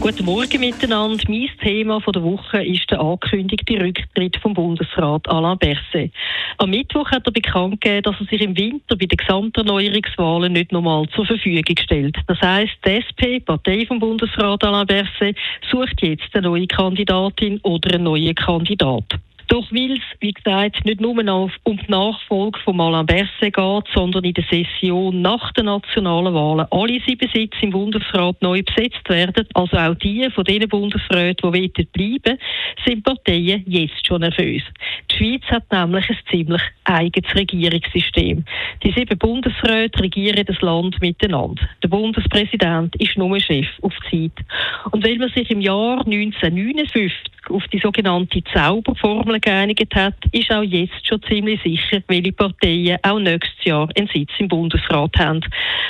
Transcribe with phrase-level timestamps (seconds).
[0.00, 1.22] Guten Morgen miteinander.
[1.28, 6.10] Mein Thema der Woche ist der angekündigte Rücktritt vom Bundesrat Alain Berset.
[6.56, 10.72] Am Mittwoch hat er bekannt gegeben, dass er sich im Winter bei den Gesamterneuerungswahlen nicht
[10.72, 12.16] nochmal zur Verfügung stellt.
[12.28, 15.36] Das heisst, die SP, Partei vom Bundesrat Alain Berset,
[15.70, 19.04] sucht jetzt eine neue Kandidatin oder einen neuen Kandidat.
[19.50, 24.22] Doch weil es, wie gesagt, nicht nur um die Nachfolge von Alain Berset geht, sondern
[24.22, 29.48] in der Session nach den nationalen Wahlen alle sieben Sitze im Bundesrat neu besetzt werden,
[29.54, 32.38] also auch die von den Bundesräten, die bleiben
[32.86, 34.62] sind Parteien jetzt schon nervös.
[35.10, 38.44] Die Schweiz hat nämlich ein ziemlich eigenes Regierungssystem.
[38.84, 41.68] Die sieben Bundesräte regieren das Land miteinander.
[41.82, 44.30] Der Bundespräsident ist nur Chef auf Zeit.
[44.92, 47.12] Und weil man sich im Jahr 1959
[47.50, 53.18] auf die sogenannte Zauberformel geeinigt hat, ist auch jetzt schon ziemlich sicher, welche Parteien auch
[53.18, 55.40] nächstes Jahr einen Sitz im Bundesrat haben.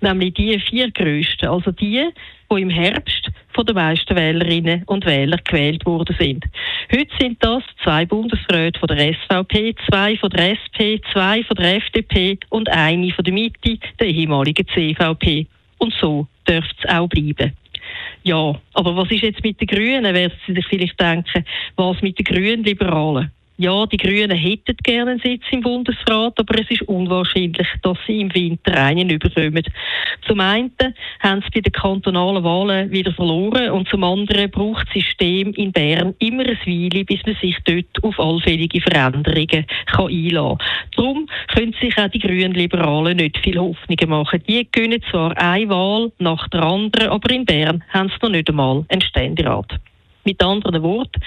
[0.00, 2.08] Nämlich die vier grössten, also die,
[2.50, 6.44] die im Herbst von den meisten Wählerinnen und Wählern gewählt worden sind.
[6.92, 11.76] Heute sind das zwei Bundesräte von der SVP, zwei von der SP, zwei von der
[11.76, 15.46] FDP und eine von der Mitte, der ehemaligen CVP.
[15.78, 17.52] Und so dürfte es auch bleiben.
[18.24, 21.44] Ja, aber was ist jetzt mit den Grünen, werden Sie sich vielleicht denken,
[21.76, 23.30] was mit den Grünen Liberalen?
[23.56, 28.20] Ja, die Grünen hätten gerne einen Sitz im Bundesrat, aber es ist unwahrscheinlich, dass sie
[28.20, 29.62] im Winter einen überkommen.
[30.26, 30.72] Zum einen
[31.20, 35.70] haben sie bei den kantonalen Wahlen wieder verloren und zum anderen braucht das System in
[35.70, 40.58] Bern immer ein Weile, bis man sich dort auf allfällige Veränderungen kann einlassen kann.
[40.96, 44.42] Darum können sich auch die grünen Liberalen nicht viel Hoffnungen machen.
[44.48, 48.48] Die gewinnen zwar eine Wahl nach der anderen, aber in Bern haben sie noch nicht
[48.48, 49.78] einmal einen Ständerat.
[50.24, 51.20] Mit anderen Worten,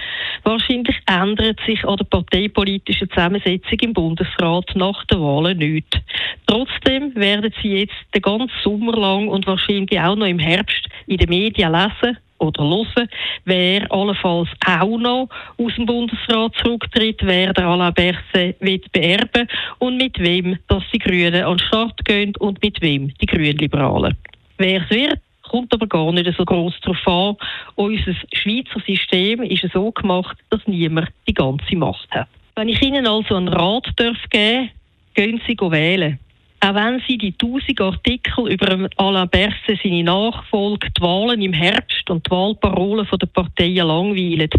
[0.43, 5.99] wahrscheinlich ändert sich an der parteipolitischen Zusammensetzung im Bundesrat nach den Wahlen nichts.
[6.47, 11.17] Trotzdem werden Sie jetzt den ganzen Sommer lang und wahrscheinlich auch noch im Herbst in
[11.17, 13.09] den Medien lesen oder hören,
[13.45, 19.47] wer allenfalls auch noch aus dem Bundesrat zurücktritt, wer der Alain Berset wird beerben
[19.79, 23.57] und mit wem dass die Grünen an den Start gehen und mit wem die Grünen
[23.57, 24.17] Liberalen.
[24.57, 25.19] Wer es wird,
[25.49, 27.47] kommt aber gar nicht so groß darauf an.
[27.75, 32.27] Unser Schweizer System ist so gemacht, dass niemand die ganze Macht hat.
[32.55, 34.71] Wenn ich Ihnen also einen Rat darf geben
[35.17, 36.19] gehen Sie wählen.
[36.59, 42.09] Auch wenn Sie die tausend Artikel über Alain Berset, seine Nachfolge, die Wahlen im Herbst
[42.09, 44.49] und die Wahlparolen der Parteien langweilen,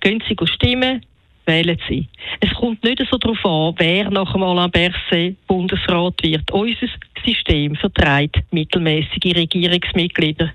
[0.00, 1.04] gehen Sie stimmen,
[1.46, 2.06] wählen Sie.
[2.40, 6.50] Es kommt nicht so darauf an, wer nach dem Alain Berset Bundesrat wird.
[6.52, 6.88] Unser
[7.28, 10.52] System vertreibt mittelmäßige Regierungsmitglieder.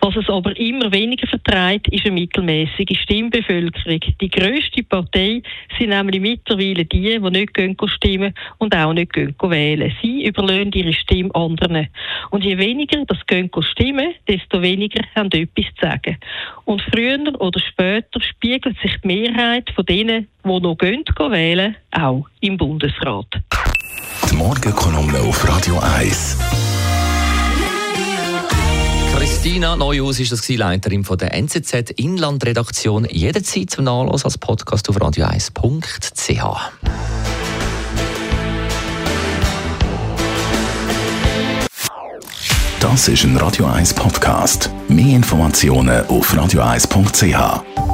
[0.00, 4.00] Was es aber immer weniger vertreibt, ist eine mittelmäßige Stimmbevölkerung.
[4.20, 5.42] Die grösste Partei
[5.78, 9.92] sind nämlich mittlerweile die, die nicht gehen stimmen und auch nicht gehen wählen.
[10.02, 11.88] Sie überlösen ihre Stimme anderen.
[12.30, 16.18] Und je weniger das gehen stimmen, desto weniger haben etwas zu sagen.
[16.64, 22.26] Und früher oder später spiegelt sich die Mehrheit von denen, die noch gehen, wählen, auch
[22.40, 23.40] im Bundesrat.
[24.28, 26.36] Die Morgenkolumne auf Radio 1.
[29.16, 33.06] Christina Neuhaus ist das Leiterin von der NZZ Inlandredaktion.
[33.10, 36.70] Jederzeit zum Nachlassen als Podcast auf radio1.ch.
[42.80, 44.70] Das ist ein Radio 1 Podcast.
[44.88, 47.89] Mehr Informationen auf radio1.ch.